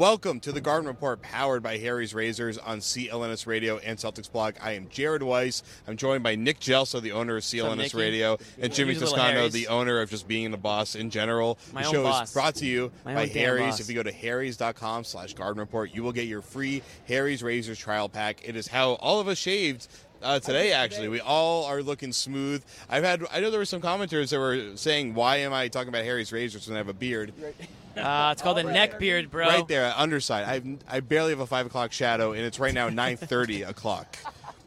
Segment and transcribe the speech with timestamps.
[0.00, 4.54] Welcome to the Garden Report, powered by Harry's Razors on CLNS Radio and Celtics Blog.
[4.58, 5.62] I am Jared Weiss.
[5.86, 7.94] I'm joined by Nick Gelso, the owner of CLNS?
[7.94, 11.10] Radio, and Jimmy Use a little Toscano, the owner of just being the boss in
[11.10, 11.58] general.
[11.74, 12.28] My the show boss.
[12.28, 13.78] is brought to you My by Harry's.
[13.78, 17.78] If you go to harrys.com slash garden report, you will get your free Harry's Razors
[17.78, 18.40] trial pack.
[18.42, 19.86] It is how all of us shaved
[20.22, 21.08] uh, today, actually.
[21.08, 22.62] We all are looking smooth.
[22.88, 25.88] I've had, I know there were some commenters that were saying, why am I talking
[25.88, 27.32] about Harry's Razors when I have a beard?
[27.96, 29.46] Uh, it's called a neck beard, bro.
[29.46, 30.44] Right there, underside.
[30.88, 34.16] I I barely have a five o'clock shadow, and it's right now nine thirty o'clock.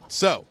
[0.09, 0.45] So,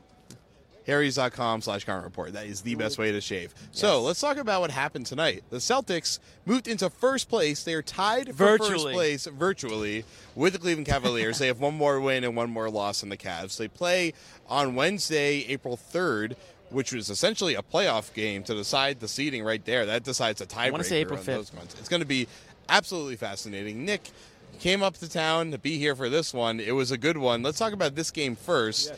[0.87, 2.33] Harry's.com slash garden report.
[2.33, 3.55] That is the best way to shave.
[3.73, 5.45] So let's talk about what happened tonight.
[5.51, 7.63] The Celtics moved into first place.
[7.63, 8.93] They are tied for first Virtually.
[8.95, 11.39] place virtually with the Cleveland Cavaliers.
[11.39, 13.57] they have one more win and one more loss than the Cavs.
[13.57, 14.13] They play
[14.49, 16.37] on Wednesday, April third.
[16.71, 19.85] Which was essentially a playoff game to decide the seeding right there.
[19.85, 20.73] That decides a tiebreaker.
[20.73, 21.27] wanna say April on 5th.
[21.27, 21.77] those ones.
[21.79, 22.27] It's going to be
[22.71, 23.85] absolutely fascinating.
[23.85, 24.11] Nick
[24.59, 26.61] came up to town to be here for this one.
[26.61, 27.43] It was a good one.
[27.43, 28.91] Let's talk about this game first.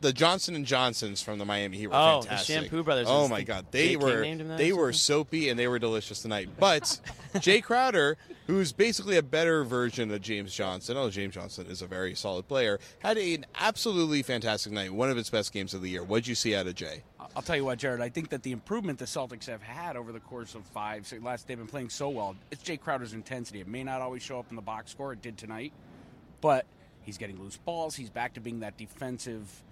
[0.00, 2.30] The Johnson and Johnsons from the Miami Heat were fantastic.
[2.30, 2.44] Oh, the.
[2.44, 3.06] Shampoo Brothers.
[3.08, 3.96] Oh my the God, they J.K.
[3.96, 6.50] were named him that or they were soapy and they were delicious tonight.
[6.58, 7.00] But
[7.40, 11.86] Jay Crowder, who's basically a better version of James Johnson, oh James Johnson is a
[11.86, 14.92] very solid player, had an absolutely fantastic night.
[14.92, 16.04] One of his best games of the year.
[16.04, 17.02] What'd you see out of Jay?
[17.34, 18.00] I'll tell you what, Jared.
[18.00, 21.22] I think that the improvement the Celtics have had over the course of five, six,
[21.22, 22.36] last they've been playing so well.
[22.50, 23.60] It's Jay Crowder's intensity.
[23.60, 25.12] It may not always show up in the box score.
[25.12, 25.72] It did tonight,
[26.40, 26.66] but
[27.02, 27.96] he's getting loose balls.
[27.96, 29.62] He's back to being that defensive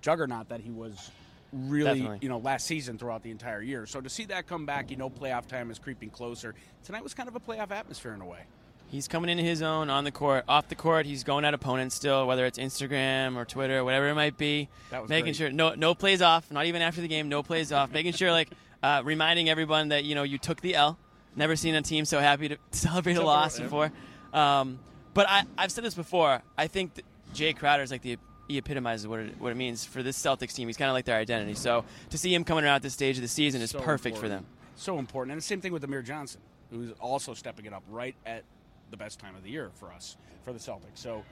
[0.00, 1.10] juggernaut that he was
[1.52, 2.18] really, Definitely.
[2.22, 3.86] you know, last season throughout the entire year.
[3.86, 6.54] So to see that come back, you know, playoff time is creeping closer.
[6.84, 8.40] Tonight was kind of a playoff atmosphere in a way.
[8.88, 11.06] He's coming into his own on the court, off the court.
[11.06, 14.68] He's going at opponents still, whether it's Instagram or Twitter, whatever it might be.
[14.90, 15.36] That was making great.
[15.36, 17.90] sure no no plays off, not even after the game, no plays off.
[17.90, 18.50] making sure like
[18.84, 20.98] uh, reminding everyone that you know you took the L.
[21.34, 23.92] Never seen a team so happy to celebrate a Except loss before.
[24.32, 24.78] Um,
[25.14, 26.40] but I, I've said this before.
[26.56, 26.92] I think
[27.34, 28.18] Jay Crowder is like the
[28.48, 30.68] he epitomizes what it, what it means for this Celtics team.
[30.68, 31.54] He's kind of like their identity.
[31.54, 34.16] So to see him coming around at this stage of the season is So perfect
[34.18, 34.46] for them.
[34.76, 35.32] So important.
[35.32, 36.40] And the same thing with Amir Johnson,
[36.70, 38.44] who's also stepping it up right at
[38.90, 40.96] the best time of the year for us, for the Celtics.
[40.96, 41.24] So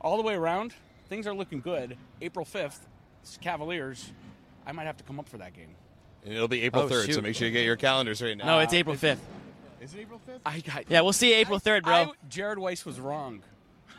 [0.00, 0.74] all the way around,
[1.08, 1.96] things are looking good.
[2.20, 2.80] April 5th,
[3.40, 4.10] Cavaliers.
[4.66, 5.74] I might have to come up for that game.
[6.24, 8.46] And it'll be April Oh, 3rd, so make sure you get your calendars right now.
[8.46, 9.24] No, it's April fifth.
[9.80, 10.40] Is it April 5th?
[10.44, 11.94] I got Yeah, we'll see April third, bro.
[11.94, 13.42] I- Jared Weiss was wrong.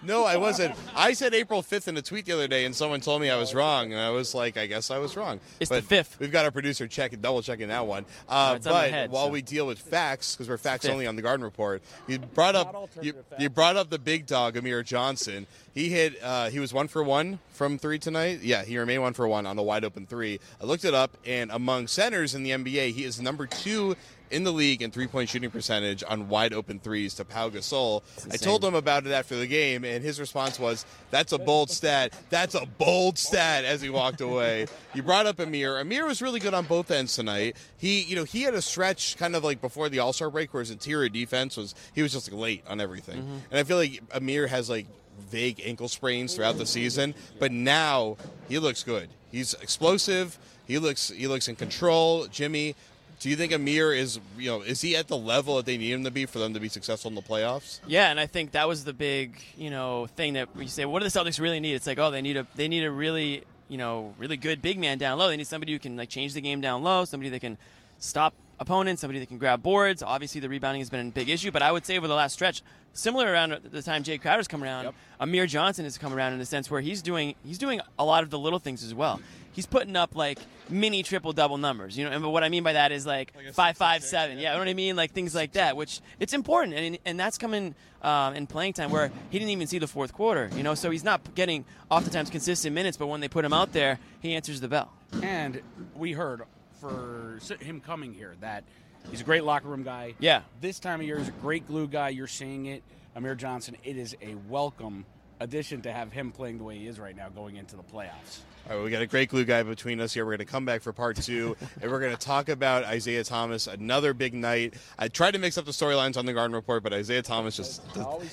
[0.04, 0.76] No, I wasn't.
[0.96, 3.38] I said April 5th in a tweet the other day, and someone told me I
[3.38, 5.40] was wrong, and I was like, I guess I was wrong.
[5.60, 6.20] It's the 5th.
[6.20, 8.06] We've got our producer check double checking that one.
[8.30, 10.92] Uh, it's on but head, while so- we deal with facts, because we're facts Fifth.
[10.94, 14.56] only on the Garden Report, you brought up you, you brought up the big dog
[14.56, 15.48] Amir Johnson.
[15.74, 16.18] He hit.
[16.24, 18.42] Uh, he was one for one from three tonight.
[18.42, 20.40] Yeah, he remained one for one on the wide open three.
[20.62, 23.96] I looked it up, and among centers in the NBA, he is number two
[24.32, 28.04] in the league in three point shooting percentage on wide open threes to Pau Gasol.
[28.32, 31.70] I told him about it after the game, and his response was, "That's a bold
[31.70, 32.14] stat.
[32.30, 35.80] That's a bold stat." As he walked away, you brought up Amir.
[35.80, 37.56] Amir was really good on both ends tonight.
[37.78, 40.54] He, you know, he had a stretch kind of like before the All Star break
[40.54, 43.38] where his interior defense was he was just like late on everything, mm-hmm.
[43.52, 44.88] and I feel like Amir has like
[45.30, 49.10] vague ankle sprains throughout the season, but now he looks good.
[49.32, 50.38] He's explosive.
[50.66, 52.28] He looks he looks in control.
[52.28, 52.76] Jimmy.
[53.20, 55.92] Do you think Amir is, you know, is he at the level that they need
[55.92, 57.80] him to be for them to be successful in the playoffs?
[57.88, 60.86] Yeah, and I think that was the big, you know, thing that we say.
[60.86, 61.74] What do the Celtics really need?
[61.74, 64.78] It's like, oh, they need a they need a really, you know, really good big
[64.78, 65.30] man down low.
[65.30, 67.58] They need somebody who can like change the game down low, somebody that can
[67.98, 70.02] stop opponents, somebody that can grab boards.
[70.04, 72.34] Obviously, the rebounding has been a big issue, but I would say over the last
[72.34, 72.62] stretch,
[72.94, 74.96] similar around the time Jay Crowder's come around, Yep.
[75.20, 78.24] Amir Johnson has come around in a sense where he's doing he's doing a lot
[78.24, 79.20] of the little things as well.
[79.52, 80.38] He's putting up like
[80.70, 82.12] mini triple double numbers, you know.
[82.12, 84.38] And what I mean by that is like, Like a five, six, five, six, seven.
[84.38, 84.44] yeah.
[84.44, 84.96] Yeah, you know what I mean?
[84.96, 87.74] Like things like that, which it's important, and and that's coming
[88.04, 90.76] um, in playing time where he didn't even see the fourth quarter, you know.
[90.76, 94.36] So he's not getting oftentimes consistent minutes, but when they put him out there, he
[94.36, 94.94] answers the bell.
[95.24, 95.62] And
[95.96, 96.42] we heard
[96.80, 98.64] for him coming here that
[99.10, 100.16] he's a great locker room guy.
[100.20, 100.42] Yeah.
[100.62, 102.10] This time of year, he's a great glue guy.
[102.10, 102.84] You're seeing it.
[103.16, 105.06] Amir Johnson, it is a welcome
[105.40, 108.40] addition to have him playing the way he is right now going into the playoffs.
[108.70, 110.26] All right, we got a great glue guy between us here.
[110.26, 113.24] We're going to come back for part two, and we're going to talk about Isaiah
[113.24, 113.66] Thomas.
[113.66, 114.74] Another big night.
[115.00, 117.82] I tried to mix up the storylines on the Garden Report, but Isaiah Thomas just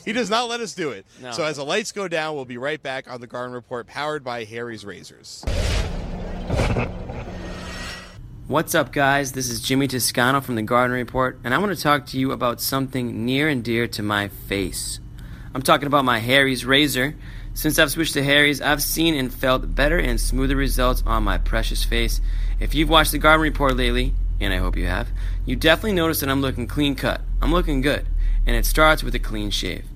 [0.05, 1.06] he does not let us do it.
[1.23, 1.31] No.
[1.31, 4.25] So as the lights go down, we'll be right back on the Garden Report, powered
[4.25, 5.44] by Harry's Razors.
[8.46, 9.32] What's up, guys?
[9.32, 12.31] This is Jimmy Toscano from the Garden Report, and I want to talk to you
[12.31, 15.00] about something near and dear to my face.
[15.55, 17.17] I'm talking about my Harry's razor.
[17.55, 21.38] Since I've switched to Harry's, I've seen and felt better and smoother results on my
[21.38, 22.20] precious face.
[22.61, 25.08] If you've watched the Garden Report lately, and I hope you have,
[25.47, 27.23] you definitely noticed that I'm looking clean cut.
[27.40, 28.05] I'm looking good,
[28.47, 29.87] and it starts with a clean shave.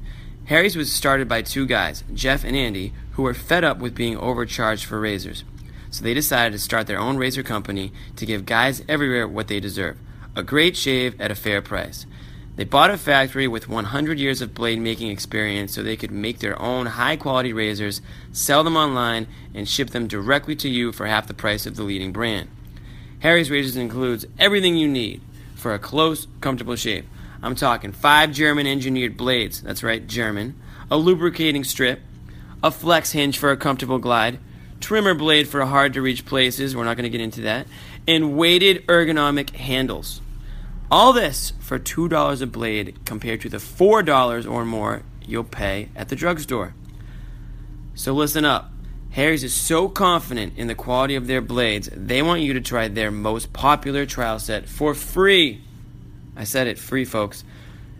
[0.46, 4.16] Harry's was started by two guys, Jeff and Andy, who were fed up with being
[4.16, 5.44] overcharged for razors.
[5.90, 9.60] So they decided to start their own razor company to give guys everywhere what they
[9.60, 9.98] deserve
[10.36, 12.06] a great shave at a fair price.
[12.54, 16.38] They bought a factory with 100 years of blade making experience so they could make
[16.38, 18.00] their own high quality razors,
[18.32, 21.82] sell them online, and ship them directly to you for half the price of the
[21.82, 22.48] leading brand.
[23.20, 25.20] Harry's Razors includes everything you need
[25.54, 27.04] for a close, comfortable shave.
[27.42, 32.00] I'm talking five German engineered blades, that's right, German, a lubricating strip,
[32.62, 34.38] a flex hinge for a comfortable glide,
[34.80, 37.66] trimmer blade for hard to reach places, we're not going to get into that,
[38.06, 40.20] and weighted ergonomic handles.
[40.90, 46.08] All this for $2 a blade compared to the $4 or more you'll pay at
[46.08, 46.74] the drugstore.
[47.94, 48.70] So listen up.
[49.10, 52.88] Harry's is so confident in the quality of their blades, they want you to try
[52.88, 55.62] their most popular trial set for free.
[56.36, 57.42] I said it free, folks.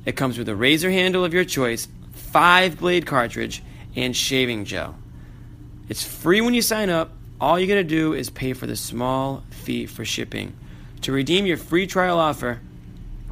[0.04, 3.62] It comes with a razor handle of your choice, five blade cartridge,
[3.96, 4.96] and shaving gel.
[5.88, 7.12] It's free when you sign up.
[7.40, 10.54] All you gotta do is pay for the small fee for shipping.
[11.02, 12.60] To redeem your free trial offer,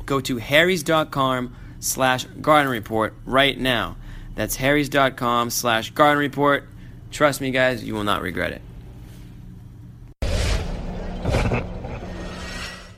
[0.07, 3.97] go to harrys.com slash garden report right now.
[4.37, 6.69] That's harrys.com slash garden report.
[7.11, 8.63] Trust me, guys, you will not regret it.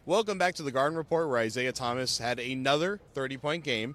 [0.06, 3.94] Welcome back to the Garden Report, where Isaiah Thomas had another 30 point game.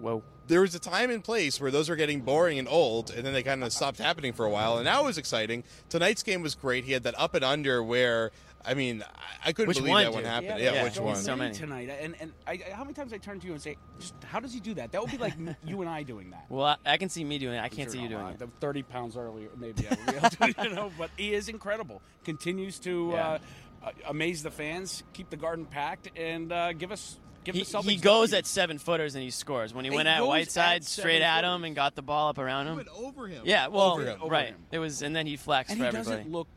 [0.00, 0.24] Whoa.
[0.46, 3.32] There was a time and place where those were getting boring and old, and then
[3.32, 5.64] they kind of stopped happening for a while, and now it was exciting.
[5.88, 6.84] Tonight's game was great.
[6.84, 8.30] He had that up and under where,
[8.64, 10.58] I mean, I- I couldn't Which believe one, that one happened.
[10.58, 11.16] Yeah, Yeah, yeah, which so one?
[11.16, 11.54] so many.
[11.54, 11.90] tonight.
[12.00, 14.54] And and I, how many times I turn to you and say, just how does
[14.54, 14.92] he do that?
[14.92, 15.34] That would be like
[15.66, 16.46] you and I doing that.
[16.48, 17.60] Well, I, I can see me doing it.
[17.62, 18.40] I can't see you doing it.
[18.60, 20.90] Thirty pounds earlier, maybe I would be able to, you know.
[20.96, 22.00] But he is incredible.
[22.24, 23.28] Continues to Yeah.
[23.28, 23.38] uh,
[23.84, 27.66] uh, amaze the fans, keep the garden packed, and uh, give us give He, the
[27.66, 27.84] Celtics.
[27.90, 28.38] he goes value.
[28.40, 29.72] at seven footers and he scores.
[29.74, 32.28] When he He went at Whiteside, at straight seven at him and got the ball
[32.30, 32.84] up around him.
[32.96, 33.42] over him.
[33.44, 34.22] Yeah, well, Over him.
[34.22, 34.48] Over right.
[34.48, 34.56] him.
[34.72, 36.16] It was, and then he flexed and for he everybody.
[36.18, 36.48] doesn't look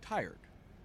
[0.00, 0.38] tired.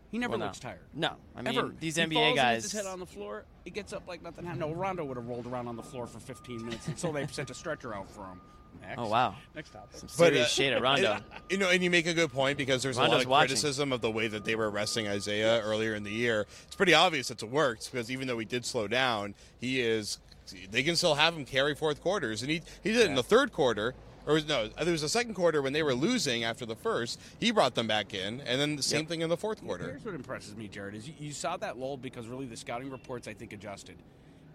[0.09, 0.45] He never Well, no.
[0.47, 0.79] looks tired.
[0.93, 1.73] No, I mean Ever.
[1.79, 2.63] these He NBA falls and guys.
[2.63, 3.45] hits his head on the floor.
[3.63, 4.59] He gets up like nothing happened.
[4.59, 7.49] No, Rondo would have rolled around on the floor for 15 minutes until they sent
[7.49, 8.41] a stretcher out for him.
[8.81, 8.99] Next.
[8.99, 9.97] Oh wow, Next topic.
[9.97, 11.13] some But, serious uh, shade at Rondo.
[11.13, 13.47] and, you know, and you make a good point because there's a lot of watching.
[13.49, 16.45] criticism of the way that they were arresting Isaiah earlier in the year.
[16.67, 20.19] It's pretty obvious it's worked because even though he did slow down, he is.
[20.71, 23.23] They can still have him carry fourth quarters, and he he did it in the
[23.23, 23.93] third quarter.
[24.27, 27.19] Or no, there was a second quarter when they were losing after the first.
[27.39, 29.07] He brought them back in, and then the same Yep.
[29.09, 29.85] thing in the fourth quarter.
[29.85, 32.91] Here's what impresses me, Jared, is you, you saw that lull because really the scouting
[32.91, 33.95] reports I think adjusted,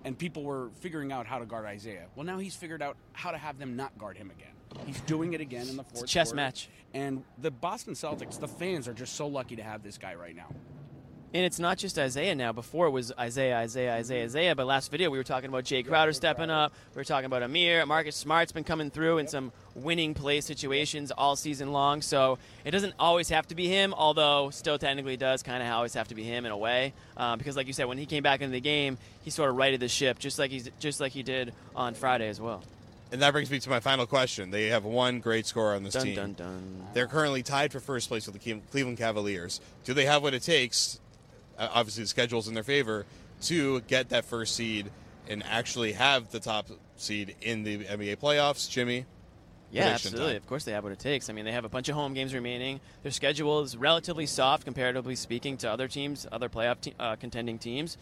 [0.06, 2.06] and people were figuring out how to guard Isaiah.
[2.14, 4.52] Well, now he's figured out how to have them not guard him again.
[4.86, 6.04] He's doing it again in the fourth.
[6.04, 6.36] It's chess quarter.
[6.36, 6.68] match.
[6.94, 10.36] And the Boston Celtics, the fans are just so lucky to have this guy right
[10.36, 10.46] now.
[11.36, 12.52] And it's not just Isaiah now.
[12.52, 14.56] Before it was Isaiah, Isaiah, Isaiah, Isaiah.
[14.56, 16.72] But last video we were talking about Jay Crowder stepping up.
[16.94, 17.84] We were talking about Amir.
[17.84, 22.00] Marcus Smart's been coming through in some winning play situations all season long.
[22.00, 25.92] So it doesn't always have to be him, although still technically does kind of always
[25.92, 26.94] have to be him in a way.
[27.18, 29.56] Um, because like you said, when he came back into the game, he sort of
[29.56, 32.64] righted the ship, just like he's just like he did on Friday as well.
[33.12, 34.50] And that brings me to my final question.
[34.50, 36.14] They have one great scorer on this Dun team.
[36.16, 36.86] dun dun.
[36.94, 39.60] They're currently tied for first place with the Cleveland Cavaliers.
[39.84, 40.98] Do they have what it takes?
[41.58, 43.06] Uh, obviously, the schedule's in their favor
[43.42, 44.90] to get that first seed
[45.28, 48.70] and actually have the top seed in the NBA playoffs.
[48.70, 49.04] Jimmy,
[49.70, 50.26] Yeah, absolutely.
[50.28, 50.36] time.
[50.36, 51.28] Of course, they have what it takes.
[51.28, 52.80] I mean, they have a bunch of home games remaining.
[53.02, 57.58] Their schedule is relatively soft, comparatively speaking, to other teams, other playoff te- uh, contending
[57.58, 57.98] teams.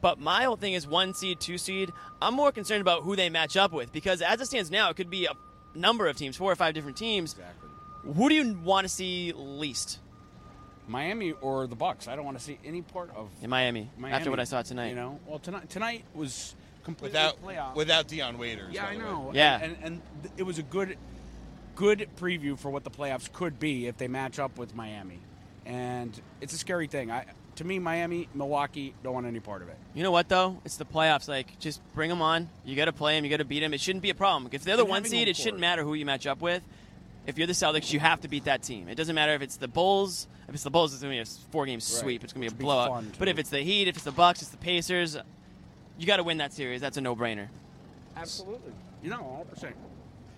[0.00, 1.92] But my whole thing is one seed, two seed.
[2.20, 4.96] I'm more concerned about who they match up with because as it stands now, it
[4.96, 5.32] could be a
[5.74, 7.32] number of teams, four or five different teams.
[7.32, 7.68] Exactly.
[8.14, 10.00] Who do you want to see least
[10.88, 12.08] Miami or the Bucks.
[12.08, 14.62] I don't want to see any part of in Miami, Miami after what I saw
[14.62, 14.88] tonight?
[14.90, 17.74] You know, well tonight tonight was completely Without playoff.
[17.74, 18.74] without Dion Waiters.
[18.74, 19.04] yeah, by I the way.
[19.04, 19.30] know.
[19.34, 19.54] Yeah.
[19.62, 20.96] and, and, and th- it was a good
[21.76, 25.20] good preview for what the playoffs could be if they match up with Miami,
[25.64, 27.10] and it's a scary thing.
[27.10, 27.24] I
[27.56, 29.76] to me, Miami, Milwaukee don't want any part of it.
[29.94, 30.58] You know what though?
[30.64, 31.28] It's the playoffs.
[31.28, 32.48] Like, just bring them on.
[32.64, 33.24] You got to play them.
[33.24, 33.74] You got to beat them.
[33.74, 34.48] It shouldn't be a problem.
[34.52, 36.62] If they're the And one seed, home it shouldn't matter who you match up with.
[37.26, 38.88] If you're the Celtics, you have to beat that team.
[38.88, 40.26] It doesn't matter if it's the Bulls.
[40.48, 42.24] If it's the Bulls, it's gonna be a four-game sweep.
[42.24, 43.04] It's gonna be a Which be blowout.
[43.18, 45.16] but if it's the Heat, if it's the Bucks, it's the Pacers,
[45.98, 46.80] you got to win that series.
[46.80, 47.48] That's a no-brainer.
[48.16, 48.72] Absolutely.
[49.02, 49.74] You know, 100.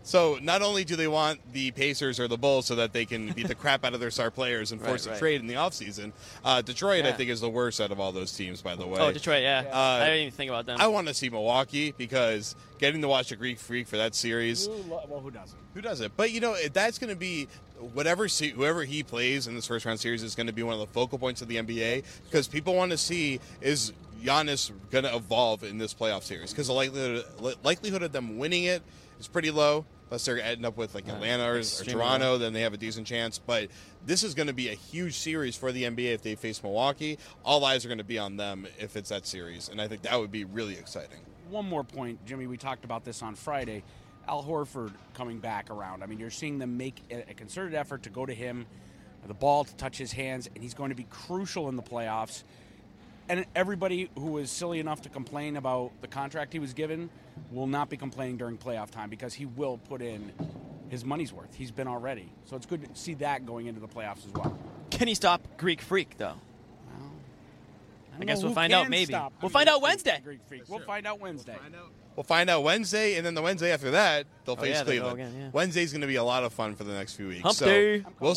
[0.05, 3.05] Percent So not only do they want the Pacers or the Bulls so that they
[3.05, 5.47] can beat the crap out of their star players and Right, force a trade in
[5.47, 6.13] the offseason,
[6.45, 8.63] uh, Detroit I think is the worst out of all those teams.
[8.63, 9.65] By the way, Oh, Detroit, yeah.
[9.73, 10.79] Uh, I didn't even think about them.
[10.81, 14.69] I want to see Milwaukee because getting to watch a Greek Freak for that series,
[14.69, 15.59] Well, who doesn't?
[15.75, 16.13] who does it?
[16.17, 17.49] But you know that's going to be
[17.93, 20.75] whatever se- whoever he plays in this first round series is going to be one
[20.75, 23.93] of the focal points of the NBA because people want to see is
[24.25, 27.25] Giannis going to evolve in this playoff series because the likelihood
[27.63, 28.83] likelihood of them winning it
[29.21, 29.85] is pretty low.
[30.11, 33.07] Unless they're ending up with like Atlanta or, or Toronto, then they have a decent
[33.07, 33.39] chance.
[33.39, 33.69] But
[34.05, 37.19] this is going to be a huge series for the NBA if they face Milwaukee.
[37.45, 40.03] All eyes are going to be on them if it's that series, and I think
[40.03, 41.19] that would be really exciting.
[41.49, 42.47] one more point, Jimmy.
[42.47, 43.83] We talked about this on Friday.
[44.29, 46.03] Al Horford coming back around.
[46.03, 48.67] I mean, you're seeing them make a concerted effort to go to him,
[49.27, 52.43] the ball to touch his hands, and he's going to be crucial in the playoffs.
[53.29, 57.09] And everybody who was silly enough to complain about the contract he was given
[57.51, 60.33] will not be complaining during playoff time because he will put in
[60.91, 61.55] his money's worth.
[61.55, 62.31] He's been already.
[62.45, 64.59] So it's good to see that going into the playoffs as well.
[64.91, 66.35] Can he stop Greek Freak though?
[68.13, 69.07] don't I guess we'll find out maybe.
[69.07, 70.21] stop We'll Greek find out Wednesday.
[70.23, 70.63] Greek Freak.
[70.69, 71.57] We'll find out Wednesday.
[72.15, 74.99] We'll find out Wednesday, and then the Wednesday after that, they'll Oh, face yeah, they
[74.99, 75.35] go Cleveland.
[75.35, 75.51] again, yeah.
[75.53, 77.43] Wednesday's going to be a lot of fun for the next few weeks.
[77.43, 78.05] Hump so day.
[78.07, 78.37] I'm we'll,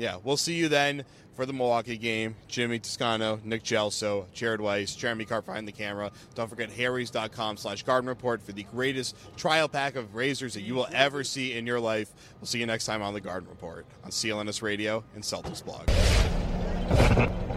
[0.00, 1.04] yeah, we'll see you then
[1.34, 2.34] for the Milwaukee game.
[2.48, 6.10] Jimmy Toscano, Nick Gelso, Jared Weiss, Jeremy Carp behind the camera.
[6.34, 10.74] Don't forget harrys.com slash garden report for the greatest trial pack of razors that you
[10.74, 12.12] will ever see in your life.
[12.40, 15.86] We'll see you next time on the Garden Report on CLNS Radio and Celtics Blog.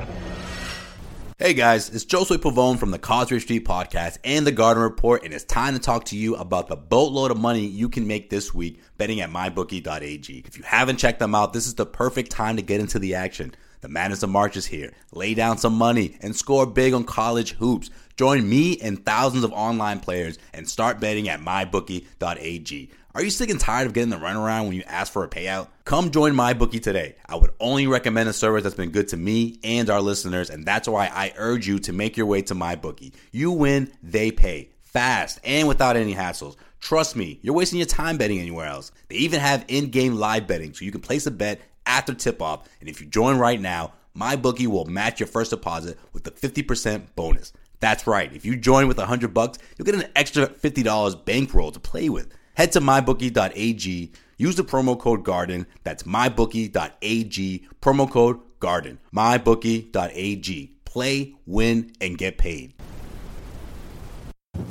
[1.41, 5.33] Hey guys, it's Josue Pavone from the Causeway Street Podcast and the Garden Report, and
[5.33, 8.53] it's time to talk to you about the boatload of money you can make this
[8.53, 10.43] week betting at mybookie.ag.
[10.45, 13.15] If you haven't checked them out, this is the perfect time to get into the
[13.15, 13.55] action.
[13.81, 14.93] The Madness of March is here.
[15.13, 17.89] Lay down some money and score big on college hoops.
[18.17, 22.91] Join me and thousands of online players and start betting at mybookie.ag.
[23.13, 25.67] Are you sick and tired of getting the runaround when you ask for a payout?
[25.83, 27.17] Come join my bookie today.
[27.25, 30.65] I would only recommend a service that's been good to me and our listeners, and
[30.65, 33.11] that's why I urge you to make your way to my bookie.
[33.33, 34.69] You win, they pay.
[34.81, 36.55] Fast and without any hassles.
[36.79, 38.93] Trust me, you're wasting your time betting anywhere else.
[39.09, 42.87] They even have in-game live betting, so you can place a bet after tip-off, and
[42.87, 47.07] if you join right now, my bookie will match your first deposit with a 50%
[47.17, 47.51] bonus.
[47.81, 48.31] That's right.
[48.33, 52.33] If you join with 100 bucks, you'll get an extra $50 bankroll to play with.
[52.55, 54.11] Head to mybookie.ag.
[54.37, 55.65] Use the promo code GARDEN.
[55.83, 57.67] That's mybookie.ag.
[57.81, 58.97] Promo code GARDEN.
[59.15, 60.71] Mybookie.ag.
[60.83, 62.73] Play, win, and get paid.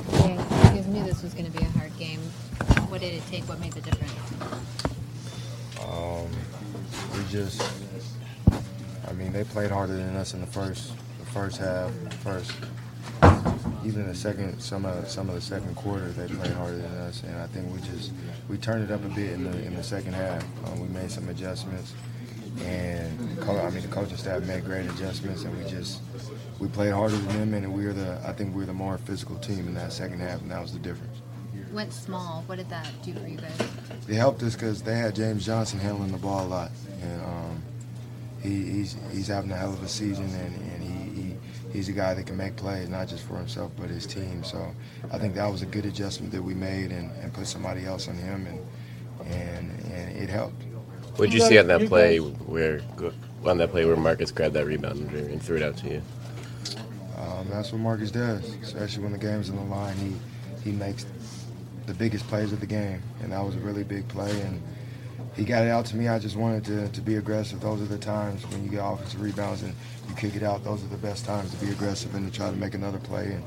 [0.09, 2.19] Okay, you guys knew this was going to be a hard game.
[2.89, 3.47] What did it take?
[3.49, 4.13] What made the difference?
[5.81, 6.27] Um,
[7.13, 7.63] we just,
[9.07, 12.51] I mean, they played harder than us in the first, the first half, first,
[13.83, 16.91] even in the second, some of some of the second quarter, they played harder than
[16.99, 18.11] us, and I think we just
[18.49, 20.43] we turned it up a bit in the in the second half.
[20.67, 21.93] Um, we made some adjustments,
[22.63, 26.01] and co- I mean the coaching staff made great adjustments, and we just
[26.59, 28.97] we played harder than them, and we were the I think we were the more
[28.97, 31.17] physical team in that second half, and that was the difference.
[31.73, 32.43] Went small.
[32.47, 33.57] What did that do for you guys?
[34.07, 36.71] It helped us because they had James Johnson handling the ball a lot,
[37.01, 37.61] and um,
[38.43, 41.00] he, he's he's having a hell of a season, and, and he
[41.71, 44.43] he's a guy that can make plays not just for himself but his team.
[44.43, 44.73] So
[45.11, 48.07] I think that was a good adjustment that we made, and, and put somebody else
[48.07, 48.59] on him, and
[49.33, 50.63] and and it helped.
[51.15, 52.81] What did you see on that play where
[53.45, 56.01] on that play where Marcus grabbed that rebound and threw it out to you?
[57.17, 59.95] Um, that's what Marcus does, especially when the game's on the line.
[59.97, 60.15] He
[60.63, 61.05] he makes
[61.85, 64.31] the biggest plays of the game, and that was a really big play.
[64.41, 64.61] And
[65.35, 66.07] he got it out to me.
[66.07, 67.61] I just wanted to, to be aggressive.
[67.61, 69.73] Those are the times when you get offensive rebounds and
[70.09, 70.63] you kick it out.
[70.63, 73.33] Those are the best times to be aggressive and to try to make another play.
[73.33, 73.43] And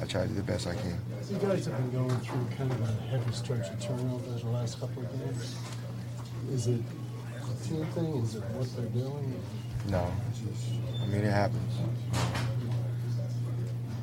[0.00, 0.98] I try to do the best I can.
[1.30, 4.80] You guys have been going through kind of a heavy stretch of turnovers the last
[4.80, 5.56] couple of games.
[6.50, 6.80] Is it
[7.34, 8.16] a team thing?
[8.22, 9.40] Is it what they're doing?
[9.88, 10.12] No,
[11.02, 11.72] I mean, it happens.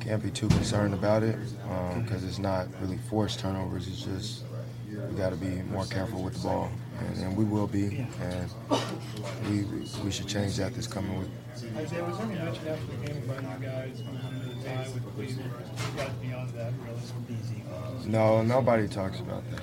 [0.00, 1.36] can't be too concerned about it
[1.70, 3.86] um, because it's not really forced turnovers.
[3.86, 4.44] It's just
[4.90, 8.50] we got to be more careful with the ball, and, and we will be, and
[9.48, 9.64] we
[10.04, 11.28] we should change that this coming week.
[11.76, 14.14] Isaiah, was there any mention after the game about you guys on
[14.48, 15.52] the tie with Cleveland?
[15.96, 18.10] You beyond that, really.
[18.10, 19.62] No, nobody talks about that.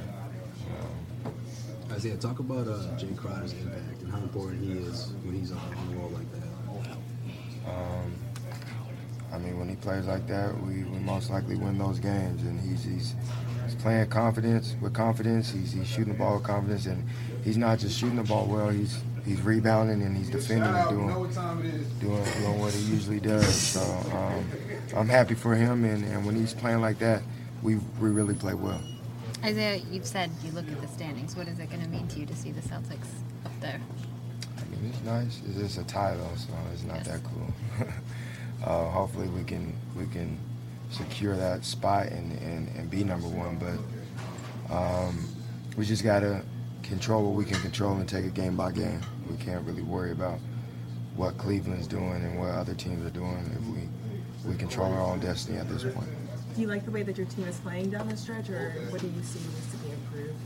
[1.92, 5.58] Isaiah, talk about uh, Jay Crowder's impact and how important he is when he's on,
[5.58, 7.70] on the wall like that.
[7.70, 8.14] Um,
[9.34, 12.42] I mean, when he plays like that, we, we most likely win those games.
[12.44, 15.52] And he's, he's he's playing confidence with confidence.
[15.52, 17.08] He's he's shooting the ball with confidence, and
[17.44, 18.70] he's not just shooting the ball well.
[18.70, 23.54] He's he's rebounding and he's defending and doing doing doing what he usually does.
[23.54, 23.82] So
[24.14, 24.50] um,
[24.96, 25.84] I'm happy for him.
[25.84, 27.22] And, and when he's playing like that,
[27.62, 28.82] we we really play well.
[29.44, 31.36] Isaiah, you've said you look at the standings.
[31.36, 33.08] What is it going to mean to you to see the Celtics
[33.46, 33.80] up there?
[34.58, 35.42] I mean, it's nice.
[35.48, 37.88] It's just a tie though, so it's not that cool.
[38.66, 40.40] uh, hopefully, we can we can
[40.90, 43.58] secure that spot and, and, and be number one.
[43.58, 45.28] But um,
[45.76, 46.44] we just gotta
[46.84, 49.02] control what we can control and take it game by game.
[49.30, 50.40] We can't really worry about
[51.16, 53.90] what Cleveland's doing and what other teams are doing if we
[54.48, 56.10] we control our own destiny at this point.
[56.56, 59.02] Do you like the way that your team is playing down the stretch, or what
[59.02, 60.40] do you see needs to be improved?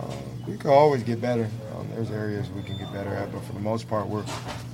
[0.00, 1.48] Um, we can always get better.
[1.76, 4.24] Um, there's areas we can get better at, but for the most part, we're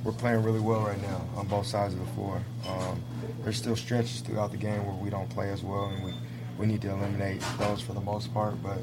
[0.04, 2.40] we're playing really well right now on both sides of the floor.
[2.68, 3.02] Um,
[3.42, 6.14] there's still stretches throughout the game where we don't play as well, and we,
[6.58, 8.62] we need to eliminate those for the most part.
[8.62, 8.78] But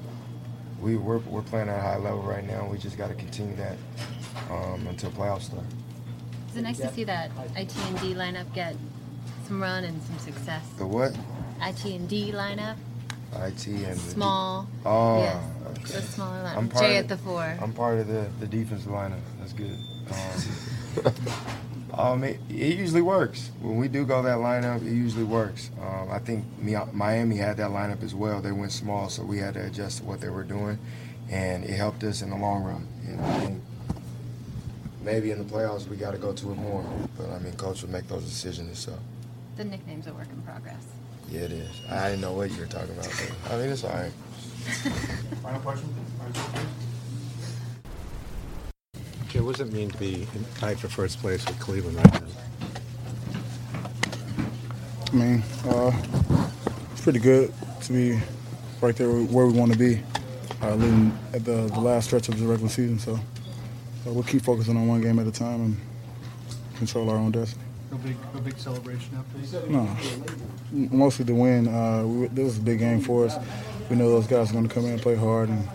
[0.82, 2.62] we we're, we're playing at a high level right now.
[2.62, 3.78] And we just got to continue that
[4.50, 5.64] um, until playoffs start.
[6.50, 8.76] Is it nice to see that IT and D lineup get
[9.48, 10.64] some run and some success?
[10.78, 11.16] The what?
[11.62, 12.76] IT and D lineup.
[13.34, 14.68] IT and the Small.
[14.86, 15.44] Oh, Yes.
[15.68, 15.82] okay.
[15.94, 16.58] The smaller lineup.
[16.58, 17.58] I'm part Jay of- at the four.
[17.62, 19.20] I'm part of the, the defensive lineup.
[19.40, 19.72] That's good.
[20.10, 20.42] Um,
[21.98, 23.52] um, it, it usually works.
[23.62, 25.70] When we do go that lineup, it usually works.
[25.82, 26.46] Um, I think
[26.94, 28.42] Miami had that lineup as well.
[28.42, 30.78] They went small, so we had to adjust to what they were doing,
[31.30, 32.88] and it helped us in the long run.
[33.08, 33.62] And I think
[35.04, 36.86] maybe in the playoffs we got to go to it more.
[37.18, 38.80] But I mean, coach will make those decisions.
[38.80, 38.98] So
[39.58, 40.84] The nickname's a work in progress.
[41.30, 41.70] yeah, it is.
[41.90, 43.10] I didn't know what you were talking about.
[43.10, 44.12] But, I mean, it's all right.
[45.42, 45.90] Final question?
[49.32, 52.14] Jay, what does it mean to be in tied for first place with Cleveland right
[52.14, 52.28] now?
[55.10, 55.92] I mean, uh,
[56.92, 58.20] it's pretty good to be
[58.82, 60.02] right there where we want to be,
[60.62, 63.00] uh, leading at the, the last stretch of the regular season.
[63.00, 63.20] So uh,
[64.12, 65.78] we'll keep focusing on one game at a time and
[66.76, 67.64] control our own destiny.
[67.90, 69.38] No big, no big celebration after.
[69.38, 69.70] this.
[69.70, 69.98] No,
[70.72, 71.70] mostly the win.
[71.70, 73.38] Uh, we, this was a big game for us.
[73.90, 75.66] We know those guys are going to come in and play hard and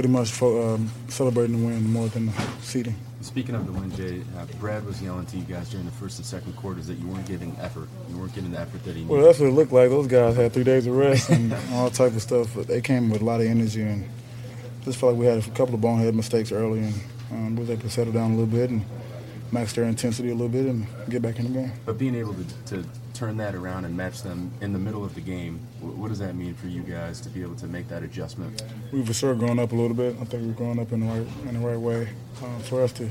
[0.00, 2.32] pretty much fo- um, celebrating the win more than the
[2.62, 2.96] seeding.
[3.20, 6.16] Speaking of the win, Jay, uh, Brad was yelling to you guys during the first
[6.16, 7.86] and second quarters that you weren't giving effort.
[8.08, 9.10] You weren't giving the effort that he needed.
[9.10, 9.90] Well, that's what it looked like.
[9.90, 13.10] Those guys had three days of rest and all type of stuff, but they came
[13.10, 14.08] with a lot of energy and
[14.86, 16.94] just felt like we had a couple of bonehead mistakes early and
[17.30, 18.82] um, was able to settle down a little bit and
[19.52, 21.72] max their intensity a little bit and get back in the game.
[21.84, 22.44] But being able to,
[22.76, 22.84] to
[23.20, 26.34] turn that around and match them in the middle of the game, what does that
[26.34, 28.62] mean for you guys to be able to make that adjustment?
[28.92, 30.16] We've for sure grown up a little bit.
[30.22, 32.08] I think we've grown up in the right in the right way.
[32.42, 33.10] Um, for us to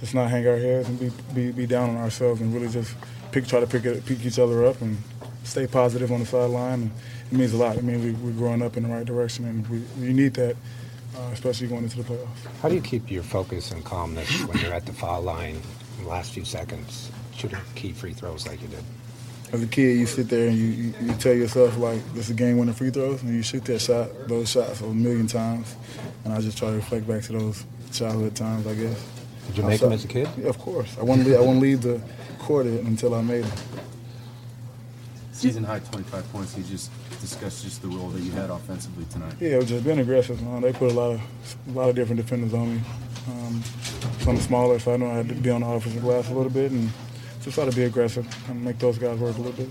[0.00, 2.94] just not hang our heads and be, be, be down on ourselves and really just
[3.32, 4.98] pick try to pick it, pick each other up and
[5.44, 6.82] stay positive on the sideline.
[6.82, 6.90] And
[7.32, 7.78] it means a lot.
[7.78, 10.56] I mean, we, we're growing up in the right direction and we, we need that,
[11.16, 12.60] uh, especially going into the playoffs.
[12.60, 15.58] How do you keep your focus and calmness when you're at the foul line
[15.96, 18.84] in the last few seconds, shooting key free throws like you did?
[19.52, 22.30] As a kid, you sit there and you, you, you tell yourself like this is
[22.30, 25.76] a game-winning free throws, and you shoot that shot, those shots a million times.
[26.24, 29.08] And I just try to reflect back to those childhood times, I guess.
[29.48, 30.28] Did you make them as a kid?
[30.36, 30.96] Yeah, of course.
[30.98, 32.00] I wouldn't leave, I wouldn't leave the
[32.40, 33.62] court until I made it.
[35.30, 36.56] Season high 25 points.
[36.56, 39.34] You just discussed just the role that you had offensively tonight.
[39.38, 40.40] Yeah, it was just being aggressive.
[40.42, 40.62] Man.
[40.62, 41.20] They put a lot of
[41.68, 42.82] a lot of different defenders on me.
[43.28, 43.62] Um,
[44.20, 46.50] some smaller, so I know I had to be on the offensive glass a little
[46.50, 46.90] bit and
[47.46, 49.70] just try to be aggressive and make those guys work a little bit.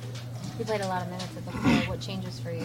[0.58, 1.92] You played a lot of minutes at the four.
[1.92, 2.62] What changes for you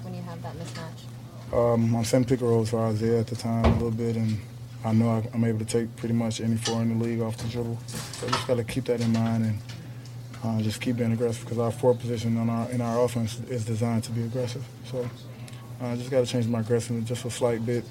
[0.00, 1.52] when you have that mismatch?
[1.52, 4.38] Um, I'm sending pick and rolls for Isaiah at the time a little bit, and
[4.86, 7.36] I know I, I'm able to take pretty much any four in the league off
[7.36, 7.78] the dribble.
[7.86, 9.58] So I just got to keep that in mind and
[10.42, 13.66] uh, just keep being aggressive because our four position on our in our offense is
[13.66, 14.64] designed to be aggressive.
[14.90, 15.06] So
[15.82, 17.84] uh, I just got to change my aggressiveness just a slight bit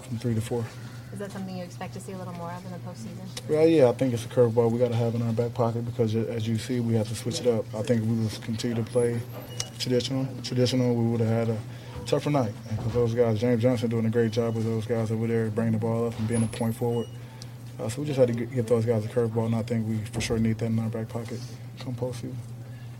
[0.00, 0.64] from three to four.
[1.12, 3.48] Is that something you expect to see a little more of in the postseason?
[3.48, 5.84] Well, yeah, I think it's a curveball we got to have in our back pocket
[5.86, 7.64] because, as you see, we have to switch it up.
[7.74, 9.20] I think if we would continue to play
[9.78, 11.58] traditional, traditional, we would have had a
[12.06, 15.26] tougher night because those guys, James Johnson, doing a great job with those guys over
[15.26, 17.06] there, bringing the ball up and being a point forward.
[17.80, 19.88] Uh, so we just had to get, get those guys a curveball, and I think
[19.88, 21.40] we for sure need that in our back pocket
[21.80, 22.34] come postseason.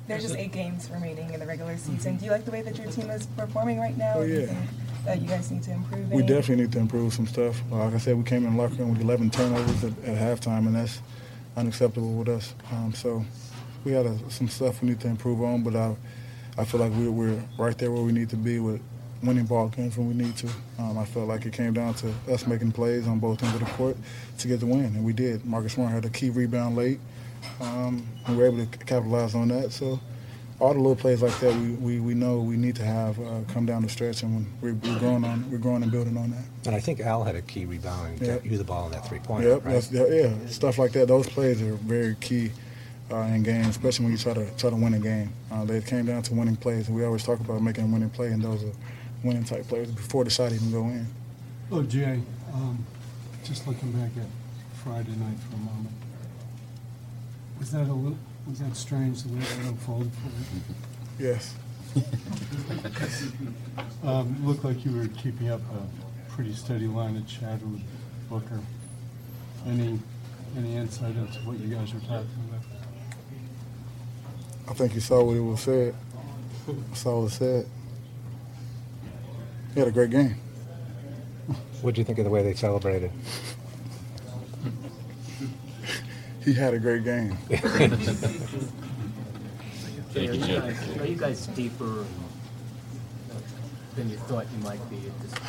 [0.07, 2.17] There's just eight games remaining in the regular season.
[2.17, 4.15] Do you like the way that your team is performing right now?
[4.17, 4.63] Oh, or do you yeah.
[5.05, 6.11] That you guys need to improve?
[6.11, 7.61] We definitely need to improve some stuff.
[7.71, 10.67] Like I said, we came in the locker room with 11 turnovers at, at halftime,
[10.67, 11.01] and that's
[11.57, 12.55] unacceptable with us.
[12.73, 13.25] Um, so
[13.85, 15.97] we got a, some stuff we need to improve on, but I,
[16.57, 18.81] I feel like we're, we're right there where we need to be with
[19.23, 20.49] winning ball games when we need to.
[20.79, 23.61] Um, I felt like it came down to us making plays on both ends of
[23.61, 23.97] the court
[24.39, 25.45] to get the win, and we did.
[25.45, 27.01] Marcus Smart had a key rebound late.
[27.61, 29.73] Um, and we were able to capitalize on that.
[29.73, 30.01] So
[30.61, 33.41] all the little plays like that, we, we, we know we need to have uh,
[33.53, 36.45] come down the stretch, and we're, we're growing on we're growing and building on that.
[36.67, 38.43] And I think Al had a key rebound and Yep.
[38.43, 39.45] got you the ball in that three point.
[39.45, 39.73] Yep, right?
[39.75, 41.07] that's, yeah, yeah, stuff like that.
[41.07, 42.51] Those plays are very key
[43.13, 45.31] uh, in games, especially when you try to try to win a game.
[45.51, 48.11] Uh, they came down to winning plays, and we always talk about making a winning
[48.11, 48.73] play, and those are
[49.23, 51.07] winning type plays before the shot even go in.
[51.71, 52.21] Oh, Jay,
[52.53, 52.85] um,
[53.45, 54.29] just looking back at
[54.83, 55.95] Friday night for a moment.
[57.59, 61.29] Was that a little, was that strange the way that unfolded for you?
[61.29, 61.55] Yes.
[64.03, 67.83] Um, looked like you were keeping up a pretty steady line of chatter with
[68.31, 68.61] Booker.
[69.67, 69.99] Any,
[70.57, 72.63] any insight into what you guys were talking about?
[74.69, 75.95] I think you saw what it was said.
[76.69, 77.67] I saw what it said.
[79.75, 80.37] He had a great game.
[81.83, 83.11] What do you think of the way they celebrated?
[86.49, 87.37] He had a great game.
[87.51, 87.59] Jay,
[90.29, 92.07] are you guys, are you guys deeper
[93.95, 95.45] than you thought you might be at this point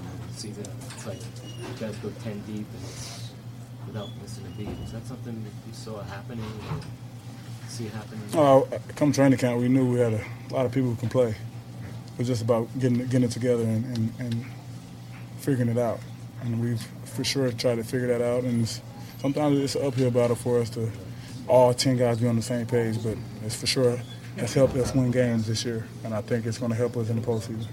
[0.00, 0.64] in the season?
[0.94, 3.32] It's like you guys go ten deep and it's
[3.86, 4.70] without missing a beat.
[4.82, 6.80] Is that something that you saw happening or
[7.68, 8.22] see happening?
[8.32, 8.62] Uh,
[8.96, 10.24] come training camp, we knew we had a
[10.54, 11.28] lot of people who can play.
[11.28, 14.46] It was just about getting getting it together and, and, and
[15.36, 16.00] figuring it out.
[16.40, 18.44] And we've for sure tried to figure that out.
[18.44, 18.80] And it's,
[19.20, 20.90] sometimes it's an uphill battle for us to
[21.46, 23.02] all ten guys be on the same page.
[23.02, 24.00] But it's for sure
[24.36, 27.10] has helped us win games this year, and I think it's going to help us
[27.10, 27.66] in the postseason.